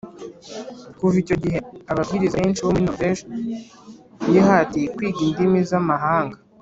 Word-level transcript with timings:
Kuva 0.97 1.15
icyo 1.23 1.35
gihe 1.43 1.59
ababwiriza 1.91 2.39
benshi 2.43 2.61
bo 2.61 2.69
muri 2.73 2.85
Noruveje 2.87 3.23
bihatiye 4.33 4.85
kwiga 4.95 5.19
indimi 5.27 5.59
z 5.69 5.71
amahanga 5.81 6.37